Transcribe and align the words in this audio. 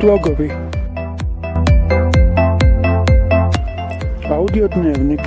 Slogovi 0.00 0.50
Audio 4.30 4.68
dnevnik 4.68 5.20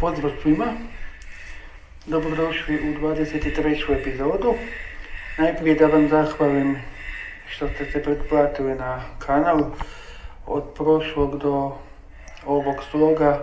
Pozdrav 0.00 0.30
svima, 0.42 0.66
dobrodošli 2.06 2.74
u 2.74 3.00
23. 3.00 4.00
epizodu. 4.00 4.54
Najprije 5.38 5.74
da 5.74 5.86
vam 5.86 6.08
zahvalim 6.08 6.76
što 7.48 7.68
ste 7.68 7.84
se 7.84 8.02
pretplatili 8.02 8.74
na 8.74 9.00
kanal. 9.18 9.60
Od 10.46 10.64
prošlog 10.74 11.38
do 11.38 11.72
ovog 12.46 12.76
sloga 12.90 13.42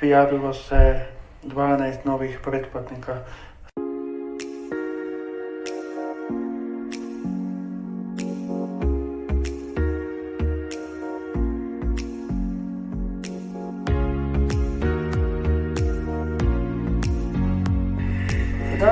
prijavilo 0.00 0.54
se 0.54 1.06
12 1.44 1.94
novih 2.04 2.38
pretplatnika. 2.44 3.18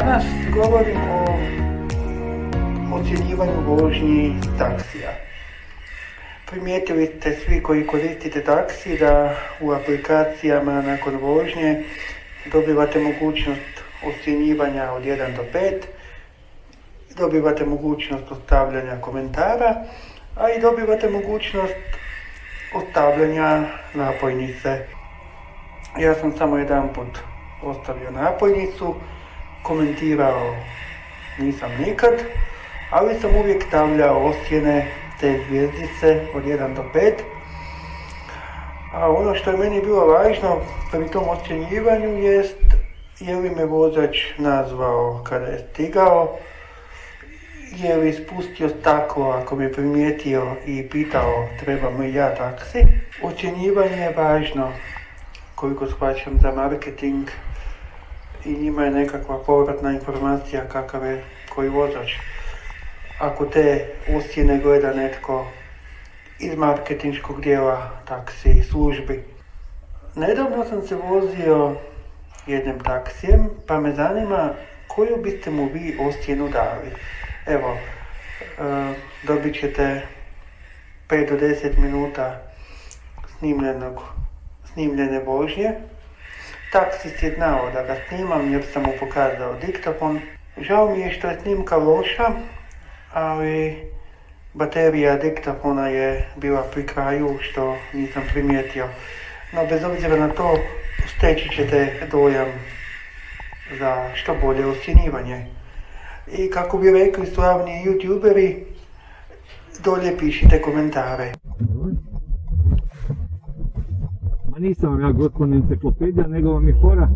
Danas 0.04 0.24
govorim 0.54 0.96
o 1.10 1.38
ocjenjivanju 2.94 3.60
vožnji 3.66 4.40
taksija. 4.58 5.10
Primijetili 6.50 7.06
ste 7.06 7.32
svi 7.32 7.62
koji 7.62 7.86
koristite 7.86 8.44
taksi 8.44 8.98
da 8.98 9.34
u 9.60 9.72
aplikacijama 9.72 10.82
nakon 10.82 11.16
vožnje 11.16 11.84
dobivate 12.52 13.00
mogućnost 13.00 13.82
ocjenjivanja 14.06 14.92
od 14.92 15.02
1 15.02 15.36
do 15.36 15.42
5, 15.54 15.80
dobivate 17.16 17.64
mogućnost 17.64 18.24
ostavljanja 18.30 19.00
komentara, 19.00 19.74
a 20.36 20.50
i 20.50 20.60
dobivate 20.60 21.10
mogućnost 21.10 21.76
ostavljanja 22.74 23.64
napojnice. 23.94 24.78
Ja 25.98 26.14
sam 26.14 26.36
samo 26.36 26.58
jedan 26.58 26.92
put 26.92 27.18
ostavio 27.62 28.10
napojnicu, 28.10 28.94
komentirao 29.62 30.56
nisam 31.38 31.70
nikad, 31.86 32.14
ali 32.90 33.20
sam 33.20 33.36
uvijek 33.36 33.62
stavljao 33.68 34.24
osjene 34.24 34.86
te 35.20 35.40
zvijezdice 35.48 36.26
od 36.34 36.44
1 36.44 36.74
do 36.74 36.84
5. 36.94 37.12
A 38.94 39.10
ono 39.10 39.34
što 39.34 39.50
je 39.50 39.56
meni 39.56 39.80
bilo 39.80 40.06
važno 40.06 40.60
pri 40.90 41.10
tom 41.10 41.28
ocjenjivanju 41.28 42.18
jest 42.18 42.82
je 43.20 43.36
li 43.36 43.50
me 43.50 43.64
vozač 43.64 44.18
nazvao 44.38 45.20
kada 45.24 45.46
je 45.46 45.58
stigao, 45.58 46.38
je 47.76 47.96
li 47.96 48.12
spustio 48.12 48.68
staklo 48.68 49.30
ako 49.30 49.56
me 49.56 49.72
primijetio 49.72 50.56
i 50.66 50.88
pitao 50.88 51.48
trebam 51.60 52.00
li 52.00 52.14
ja 52.14 52.34
taksi. 52.34 52.78
Ocjenjivanje 53.22 53.96
je 53.96 54.14
važno 54.16 54.72
koliko 55.54 55.86
shvaćam 55.86 56.38
za 56.42 56.52
marketing 56.52 57.28
i 58.44 58.52
njima 58.52 58.84
je 58.84 58.90
nekakva 58.90 59.38
povratna 59.38 59.92
informacija 59.92 60.68
kakav 60.68 61.06
je 61.06 61.24
koji 61.54 61.68
vozač. 61.68 62.12
Ako 63.18 63.46
te 63.46 63.86
ocjene 64.16 64.58
gleda 64.58 64.92
netko 64.92 65.46
iz 66.38 66.56
marketinškog 66.56 67.40
dijela 67.40 67.90
taksi 68.08 68.62
službi. 68.70 69.24
Nedavno 70.14 70.64
sam 70.64 70.82
se 70.82 70.94
vozio 70.94 71.76
jednim 72.46 72.80
taksijem, 72.80 73.50
pa 73.66 73.80
me 73.80 73.94
zanima 73.94 74.50
koju 74.86 75.16
biste 75.22 75.50
mu 75.50 75.68
vi 75.72 75.96
ocjenu 76.00 76.48
dali. 76.48 76.90
Evo, 77.46 77.76
e, 77.76 78.94
dobit 79.22 79.60
ćete 79.60 80.02
5 81.08 81.28
do 81.28 81.46
10 81.46 81.78
minuta 81.78 82.40
snimljenog, 83.38 84.02
snimljene 84.72 85.18
vožnje. 85.18 85.74
Taksist 86.72 87.22
je 87.22 87.34
znao 87.34 87.70
da 87.70 87.82
ga 87.82 87.96
snimam 88.08 88.52
jer 88.52 88.62
sam 88.72 88.82
mu 88.82 88.92
pokazao 89.00 89.54
diktafon. 89.66 90.20
Žao 90.60 90.94
mi 90.94 91.00
je 91.00 91.12
što 91.12 91.28
je 91.28 91.38
snimka 91.42 91.76
loša, 91.76 92.30
ali 93.12 93.76
baterija 94.54 95.16
diktafona 95.16 95.88
je 95.88 96.26
bila 96.36 96.62
pri 96.62 96.86
kraju 96.86 97.38
što 97.40 97.76
nisam 97.92 98.22
primijetio. 98.32 98.88
No 99.52 99.66
bez 99.66 99.84
obzira 99.84 100.16
na 100.16 100.28
to 100.28 100.58
steći 101.16 101.48
ćete 101.56 102.08
dojam 102.10 102.48
za 103.78 104.10
što 104.14 104.34
bolje 104.34 104.66
ocjenjivanje. 104.66 105.46
I 106.38 106.50
kako 106.50 106.78
bi 106.78 106.90
rekli 106.90 107.26
slavni 107.26 107.84
youtuberi, 107.86 108.56
dolje 109.84 110.18
pišite 110.18 110.62
komentare. 110.62 111.32
Nisam 114.62 114.90
vam 114.90 115.00
ja 115.00 115.12
gospodin 115.12 115.54
enciklopedija, 115.54 116.26
nego 116.26 116.52
vam 116.52 116.68
je 116.68 116.74
fora 116.80 117.08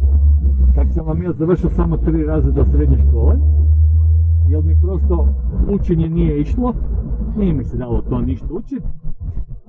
kak 0.77 0.87
sam 0.95 1.07
vam 1.07 1.23
ja 1.23 1.33
završio 1.33 1.71
samo 1.71 1.97
tri 1.97 2.25
razreda 2.25 2.65
srednje 2.65 2.99
škole, 3.09 3.37
jer 4.49 4.65
mi 4.65 4.77
prosto 4.83 5.29
učenje 5.71 6.09
nije 6.09 6.41
išlo, 6.41 6.75
nije 7.37 7.53
mi 7.53 7.65
se 7.65 7.77
dalo 7.77 8.03
to 8.03 8.21
ništa 8.21 8.47
učiti, 8.51 8.87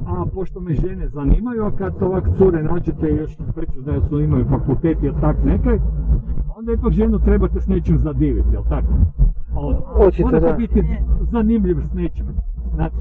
a 0.06 0.26
pošto 0.34 0.60
me 0.60 0.74
žene 0.74 1.08
zanimaju, 1.08 1.64
a 1.64 1.72
kad 1.72 1.94
ovak 2.02 2.30
cure 2.38 2.64
nađete 2.64 3.10
još 3.10 3.38
da 3.86 4.02
su 4.02 4.20
imaju 4.20 4.46
fakultet 4.46 4.98
ili 5.04 5.16
tak 5.22 5.38
nekaj, 5.46 5.80
onda 6.58 6.74
ipak 6.74 6.92
ženu 6.92 7.20
trebate 7.20 7.62
s 7.62 7.68
nečim 7.68 7.98
zadiviti, 7.98 8.50
jel 8.54 8.64
tako? 8.70 8.94
Očito 10.00 10.40
da. 10.40 10.54
biti 10.54 10.84
zanimljiv 11.32 11.78
s 11.92 11.94
nečim. 11.94 12.26
Znate. 12.78 12.96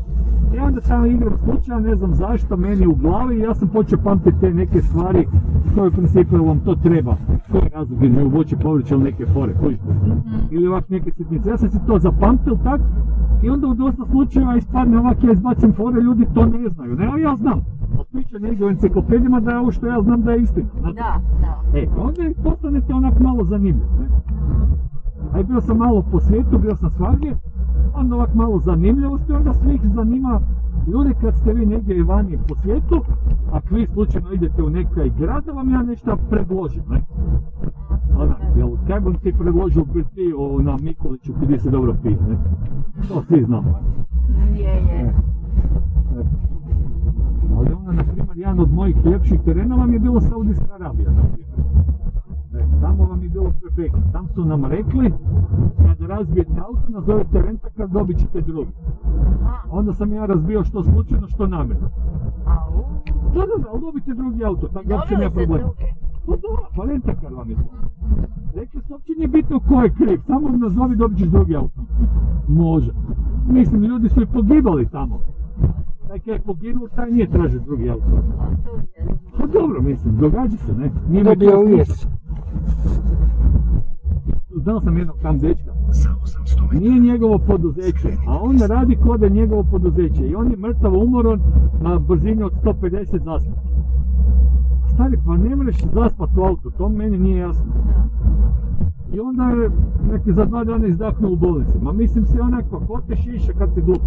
I 0.55 0.59
onda 0.59 0.81
samo 0.81 1.07
igram 1.07 1.39
slučaja, 1.39 1.81
ne 1.81 1.97
znam 1.97 2.15
zašto, 2.15 2.57
meni 2.57 2.87
u 2.87 2.95
glavi 2.95 3.37
i 3.37 3.41
ja 3.41 3.55
sam 3.55 3.69
počeo 3.69 3.99
pamtiti 4.05 4.41
te 4.41 4.55
neke 4.55 4.83
stvari 4.83 5.27
koje 5.75 5.89
u 5.89 5.93
principu 5.93 6.37
vam 6.37 6.61
to 6.61 6.75
treba. 6.75 7.17
Koji 7.53 7.69
razlog 7.75 8.03
je 8.03 8.25
voće 8.25 8.57
povrće 8.57 8.95
ili 8.95 9.05
neke 9.05 9.27
fore, 9.27 9.55
kužite. 9.61 9.85
Ili 10.51 10.67
ovak 10.67 10.89
neke 10.89 11.11
sitnice. 11.11 11.51
Ja 11.51 11.57
sam 11.57 11.71
si 11.71 11.87
to 11.87 11.99
zapamtio 11.99 12.59
tak 12.65 12.81
i 13.43 13.51
onda 13.51 13.69
u 13.69 13.75
dosta 13.75 14.03
slučajeva 14.11 14.57
ispadne 14.57 14.99
ovak 14.99 15.25
ja 15.25 15.33
izbacim 15.33 15.73
fore, 15.73 16.01
ljudi 16.01 16.27
to 16.35 16.47
ne 16.47 16.69
znaju. 16.69 16.97
Ne, 16.97 17.07
ali 17.07 17.23
ja 17.23 17.37
znam. 17.37 17.65
Piše 18.13 18.39
negdje 18.39 18.67
u 18.67 18.69
enciklopedijama 18.69 19.41
da 19.41 19.51
je 19.51 19.59
ovo 19.59 19.73
što 19.73 19.87
ja 19.87 20.03
znam 20.03 20.23
da 20.23 20.33
je 20.33 20.43
istina. 20.43 20.69
Da, 20.83 21.21
da. 21.41 21.79
E, 21.79 21.87
onda 21.99 22.23
postanete 22.45 22.95
onak 22.95 23.21
malo 23.21 23.45
zanimljiv. 23.45 23.87
Ne? 24.01 24.07
A 25.33 25.43
bio 25.43 25.61
sam 25.61 25.79
malo 25.79 26.05
po 26.13 26.21
svijetu, 26.21 26.59
bio 26.59 26.77
sam 26.77 26.91
svagdje, 26.91 27.37
onda 27.97 28.15
ovak 28.15 28.35
malo 28.35 28.59
zanimljivosti, 28.59 29.33
onda 29.33 29.55
svih 29.55 29.81
zanima 29.95 30.41
ljudi 30.87 31.15
kad 31.21 31.35
ste 31.37 31.53
vi 31.53 31.67
negdje 31.67 32.05
vani 32.05 32.39
po 32.49 32.55
svijetu, 32.55 33.05
ako 33.53 33.75
vi 33.75 33.87
slučajno 33.87 34.33
idete 34.33 34.63
u 34.63 34.71
nekaj 34.71 35.11
grad, 35.19 35.45
da 35.45 35.53
vam 35.53 35.71
ja 35.71 35.83
nešto 35.83 36.17
predložim, 36.31 36.83
ne? 36.91 37.01
Onak, 38.19 38.39
jel, 38.57 38.69
kaj 38.87 39.01
bom 39.01 39.15
ti 39.15 39.33
predložio 39.39 39.85
biti 39.85 40.33
na 40.63 40.77
Mikoliću 40.83 41.33
gdje 41.43 41.59
se 41.59 41.71
dobro 41.71 41.95
pije, 42.03 42.17
ne? 42.29 42.37
To 43.09 43.23
svi 43.23 43.45
znamo. 43.45 43.79
Je, 44.55 44.63
je. 44.63 45.01
E, 45.01 45.13
e. 46.21 46.25
Ali 47.57 47.73
onda, 47.79 47.93
na 47.93 48.03
primjer, 48.03 48.37
jedan 48.39 48.61
od 48.61 48.73
mojih 48.73 48.97
ljepših 49.05 49.41
terena 49.45 49.77
vam 49.77 49.93
je 49.93 49.99
bilo 49.99 50.21
Saudijska 50.21 50.75
Arabija, 50.75 51.11
na 51.11 51.23
primjer. 51.23 51.41
E, 51.41 51.46
tamo 52.81 53.05
vam 53.05 53.23
je 53.23 53.29
bilo 53.29 53.53
perfektno. 53.63 54.01
Tam 54.13 54.29
su 54.29 54.45
nam 54.45 54.65
rekli, 54.65 55.13
kad 55.87 56.09
razbijete 56.09 56.61
auto, 56.69 56.89
nazovete 56.89 57.43
rentakar, 57.43 57.89
dobit 57.89 58.19
ćete 58.19 58.41
drugi. 58.41 58.71
Onda 59.71 59.93
sam 59.93 60.13
ja 60.13 60.27
razbio 60.27 60.65
što 60.65 60.83
slučajno, 60.83 61.29
što 61.29 61.47
namjerno. 61.47 61.89
Au. 62.47 62.85
Da, 63.35 63.41
da, 63.41 63.63
da, 63.63 63.69
ali 63.73 63.81
dobite 63.81 64.15
drugi 64.15 64.45
auto, 64.45 64.69
tako 64.69 64.89
Dobili 64.89 65.07
ste 65.07 65.31
problema. 65.31 65.59
druge. 65.59 65.85
Pa 66.27 66.33
da, 66.33 66.49
pa 66.77 66.85
rentakar 66.85 67.33
vam 67.33 67.51
je 67.51 67.57
to. 67.57 67.63
Rekli 68.55 68.81
su, 68.83 68.93
uopće 68.93 69.13
nije 69.17 69.29
bitno 69.29 69.61
ko 69.61 69.83
je 69.83 69.91
kriv, 69.91 70.21
samo 70.27 70.49
nazovi 70.49 70.97
dobit 70.97 71.19
ćeš 71.19 71.29
drugi 71.29 71.57
auto. 71.57 71.81
Može. 72.49 72.93
Mislim, 73.49 73.83
ljudi 73.85 74.09
su 74.09 74.23
i 74.23 74.27
pogibali 74.27 74.89
tamo. 74.89 75.21
Taj 76.09 76.19
kaj 76.19 76.35
je 76.35 76.41
poginuo, 76.41 76.89
taj 76.89 77.11
nije 77.11 77.31
tražio 77.31 77.61
drugi 77.61 77.91
auto. 77.91 78.07
A 78.41 78.47
to 78.65 78.77
je. 78.77 79.07
Pa 79.39 79.47
dobro, 79.47 79.83
mislim, 79.83 80.17
događa 80.17 80.57
se, 80.57 80.73
ne? 80.73 80.91
Nije 81.11 81.25
to 81.25 81.61
uvijek. 81.61 81.89
Znao 84.57 84.81
sam 84.81 84.99
jednog 84.99 85.17
tam 85.23 85.39
dečka. 85.39 85.73
Nije 86.73 87.01
njegovo 87.01 87.39
poduzeće, 87.39 88.09
a 88.29 88.39
on 88.41 88.59
radi 88.69 88.97
kod 88.97 89.23
je 89.23 89.31
njegovo 89.31 89.65
poduzeće 89.71 90.29
i 90.29 90.35
on 90.35 90.51
je 90.51 90.57
mrtav 90.57 90.95
umoran 90.95 91.41
na 91.81 91.99
brzini 91.99 92.43
od 92.43 92.53
150 92.65 93.25
zaspa. 93.25 93.53
Stari, 94.95 95.19
pa 95.27 95.37
ne 95.37 95.57
možeš 95.57 95.77
zaspat 95.95 96.31
u 96.37 96.43
autu, 96.43 96.71
to 96.71 96.89
meni 96.89 97.19
nije 97.19 97.39
jasno. 97.39 97.73
I 99.13 99.21
onda 99.21 99.45
je 99.45 99.71
neki 100.13 100.33
za 100.33 100.45
dva 100.45 100.65
dana 100.65 100.87
izdahnuo 100.87 101.33
u 101.33 101.37
bolnici. 101.37 101.79
Ma 101.83 101.93
mislim 101.93 102.27
se 102.27 102.41
onak, 102.41 102.65
pa 102.71 102.79
ko 102.79 103.01
te 103.09 103.17
šiša 103.17 103.53
kad 103.59 103.75
si 103.75 103.83
glup? 103.83 104.03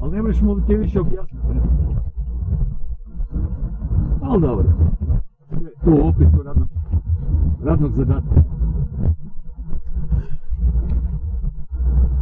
Ali 0.00 0.12
ne 0.12 0.22
možeš 0.22 0.42
mu 0.42 0.60
ti 0.60 0.76
više 0.76 1.00
objasniti. 1.00 1.46
Ali 4.22 4.40
dobro. 4.40 4.68
Sve 5.48 5.66
je 5.66 5.72
To 5.84 5.90
u 5.90 6.08
opisu 6.08 6.42
radnog, 6.42 6.68
radnog 7.66 7.92
zadatka. 7.92 8.42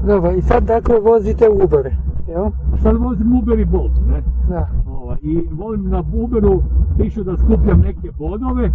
Dobro, 0.07 0.31
i 0.33 0.43
sad 0.43 0.65
dakle 0.65 1.01
vozite 1.01 1.49
Uber, 1.65 1.97
jel? 2.29 2.51
Sad 2.83 2.97
vozim 2.97 3.39
Uber 3.39 3.59
i 3.59 3.65
Bolt, 3.65 3.93
ne? 4.09 4.23
Da. 4.49 4.69
Ovaj, 4.87 5.17
I 5.23 5.49
volim 5.53 5.89
na 5.89 6.03
Uberu, 6.13 6.63
pišu 6.99 7.25
da 7.25 7.37
skupljam 7.37 7.81
neke 7.81 8.11
bodove, 8.19 8.73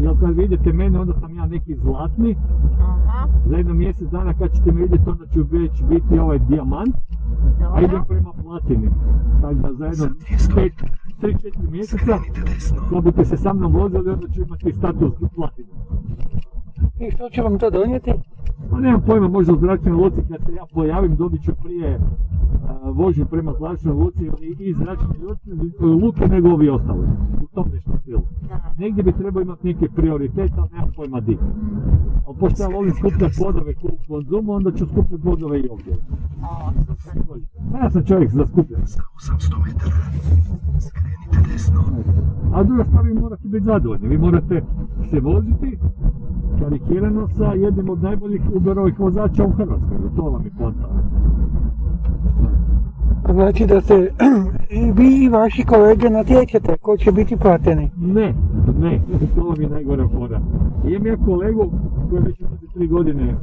jer 0.00 0.20
kad 0.20 0.36
vidite 0.36 0.72
mene 0.72 1.00
onda 1.00 1.12
sam 1.20 1.36
ja 1.36 1.46
neki 1.46 1.74
zlatni, 1.74 2.36
Aha, 2.80 3.28
za 3.46 3.56
jedno 3.56 3.74
mjesec 3.74 4.10
dana 4.10 4.34
kad 4.34 4.52
ćete 4.52 4.72
me 4.72 4.80
vidjeti 4.80 5.10
onda 5.10 5.26
ću 5.26 5.42
već 5.50 5.82
biti 5.88 6.18
ovaj 6.18 6.38
dijamant, 6.38 6.96
a 7.74 7.80
idem 7.80 7.90
dobro. 7.90 8.04
prema 8.08 8.32
platini. 8.42 8.90
Tako 9.42 9.54
da 9.54 9.74
za 9.74 9.86
jedno 9.86 10.06
3-4 11.22 11.70
mjeseca, 11.70 12.18
kad 12.90 13.02
budete 13.02 13.24
se 13.24 13.36
sa 13.36 13.52
mnom 13.52 13.72
vozili, 13.72 14.10
onda 14.10 14.28
ću 14.28 14.42
imati 14.42 14.72
status 14.72 15.12
platine. 15.34 15.68
I 17.00 17.10
što 17.10 17.30
će 17.30 17.42
vam 17.42 17.58
to 17.58 17.70
donijeti? 17.70 18.12
Pa 18.70 18.80
nemam 18.80 19.02
pojma, 19.06 19.28
možda 19.28 19.52
u 19.52 19.58
zračnoj 19.58 19.92
luci 19.92 20.16
kad 20.28 20.40
se 20.46 20.54
ja 20.54 20.64
pojavim 20.74 21.16
dobit 21.16 21.42
ću 21.42 21.52
prije 21.64 22.00
a, 22.68 22.90
vožnju 22.90 23.26
prema 23.26 23.52
zračnoj 23.58 23.94
luci 23.94 24.30
i, 24.40 24.56
i 24.58 24.74
zračne 24.74 25.06
luke 25.80 26.26
nego 26.26 26.48
ovi 26.48 26.68
ostali. 26.68 27.06
U 27.42 27.46
tom 27.54 27.68
nešto 27.74 27.90
stilu. 28.02 28.22
Da. 28.48 28.74
Negdje 28.78 29.02
bi 29.02 29.12
trebao 29.12 29.42
imati 29.42 29.66
neki 29.66 29.88
prioritet, 29.88 30.52
ali 30.56 30.68
nemam 30.72 30.92
pojma 30.96 31.20
di. 31.20 31.38
Ali 32.26 32.36
pošto 32.40 32.62
ja 32.62 32.68
volim 32.68 32.94
skupljati 32.94 33.34
bodove 33.40 33.74
u 33.82 33.88
konzumu, 34.08 34.52
onda 34.52 34.72
ću 34.72 34.86
skupljati 34.86 35.24
bodove 35.24 35.60
i 35.60 35.68
ovdje. 35.68 35.94
Super. 36.98 37.40
Pa 37.72 37.78
ja 37.78 37.90
sam 37.90 38.04
čovjek 38.04 38.30
za 38.30 38.46
skupljanje. 38.46 38.84
800 38.84 39.64
metara. 39.64 40.55
A 42.56 42.62
druga 42.62 42.84
stvar, 42.84 43.04
vi 43.04 43.14
morate 43.14 43.48
biti 43.48 43.64
zadovoljni. 43.64 44.08
Vi 44.08 44.18
morate 44.18 44.62
se 45.10 45.20
voziti 45.20 45.78
karikirano 46.60 47.28
sa 47.28 47.44
jednim 47.44 47.90
od 47.90 48.02
najboljih 48.02 48.40
Uberovih 48.54 49.00
vozača 49.00 49.44
u 49.44 49.50
Hrvatskoj. 49.50 49.96
To 50.16 50.22
vam 50.22 50.44
je 50.44 50.50
poanta. 50.58 50.88
Znači 53.32 53.66
da 53.66 53.80
se 53.80 54.10
i 54.80 54.92
vi 54.92 55.24
i 55.24 55.28
vaši 55.28 55.64
kolege 55.64 56.10
natječete 56.10 56.76
ko 56.76 56.96
će 56.96 57.12
biti 57.12 57.36
plateni. 57.36 57.90
Ne, 57.96 58.34
ne, 58.80 59.00
to 59.34 59.44
vam 59.44 59.60
je 59.60 59.68
najgora 59.68 60.08
fora. 60.08 60.40
Imam 60.88 61.06
ja 61.06 61.16
kolegu 61.16 61.70
koji 62.10 62.22
već 62.22 62.42
tri 62.74 62.86
godine 62.86 63.34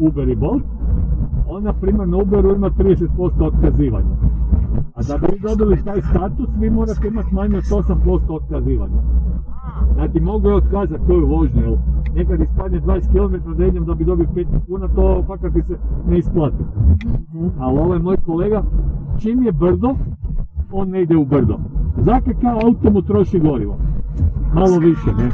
Uber 0.00 0.28
i 0.28 0.36
Bolt, 0.36 0.62
on 1.48 1.62
na 1.62 1.72
primjer 1.72 2.08
na 2.08 2.16
Uberu 2.16 2.54
ima 2.54 2.70
30% 2.70 3.46
otkazivanja. 3.46 4.16
A 4.96 5.02
da 5.02 5.18
bi 5.18 5.40
dobili 5.40 5.82
taj 5.84 6.02
status, 6.02 6.48
vi 6.58 6.70
morate 6.70 7.08
imati 7.08 7.34
manje 7.34 7.56
od 7.56 7.64
8% 7.64 8.20
otkazivanja. 8.28 9.02
Znači, 9.94 10.20
mogu 10.20 10.48
je 10.48 10.54
otkazati 10.54 11.02
koju 11.06 11.26
vožnju, 11.26 11.62
jer 11.62 11.78
nekad 12.14 12.40
ispadne 12.40 12.80
20 12.80 13.12
km 13.12 13.52
da 13.52 13.66
idem 13.66 13.84
da 13.84 13.94
bi 13.94 14.04
dobio 14.04 14.26
15 14.34 14.46
kuna, 14.66 14.88
to 14.88 15.24
fakat 15.26 15.52
ti 15.52 15.62
se 15.62 15.76
ne 16.08 16.18
isplati. 16.18 16.64
Ali 17.58 17.78
ovaj 17.78 17.98
moj 17.98 18.16
kolega, 18.16 18.62
čim 19.18 19.42
je 19.42 19.52
brdo, 19.52 19.94
on 20.72 20.88
ne 20.88 21.02
ide 21.02 21.16
u 21.16 21.24
brdo. 21.24 21.58
Zakaj 21.96 22.34
kao 22.40 22.60
auto 22.64 22.90
mu 22.90 23.02
troši 23.02 23.38
gorivo? 23.38 23.76
Malo 24.54 24.78
više, 24.78 25.12
ne? 25.18 25.30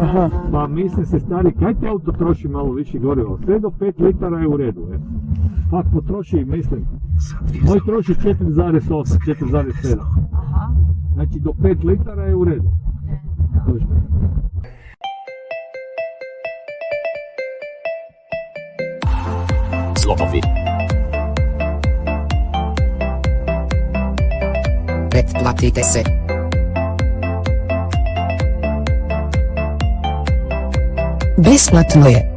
Aha. 0.00 0.30
Pa 0.52 0.66
mislim 0.66 1.06
se 1.06 1.20
stari, 1.20 1.52
kaj 1.52 1.74
ti 1.74 1.88
auto 1.88 2.12
troši 2.12 2.48
malo 2.48 2.72
više 2.72 2.98
gorivo? 2.98 3.38
Sve 3.44 3.58
do 3.58 3.68
5 3.80 4.02
litara 4.02 4.38
je 4.38 4.48
u 4.48 4.56
redu, 4.56 4.80
ne? 4.90 4.98
Pa 5.70 5.82
potroši, 5.92 6.44
mislim, 6.44 6.80
Sa 6.80 6.82
200 6.82 6.95
moj 7.62 7.80
troši 7.86 8.14
4,8, 8.14 9.18
4,7. 9.26 9.98
Aha, 10.32 10.74
Znači 11.14 11.40
do 11.40 11.50
5 11.50 11.84
litara 11.84 12.22
je 12.22 12.34
u 12.34 12.44
redu. 12.44 12.70
Točno. 13.66 13.96
Zlomovi. 19.98 20.40
Pretplatite 25.10 25.82
se. 25.82 26.02
Besplatno 31.38 32.06
je. 32.06 32.35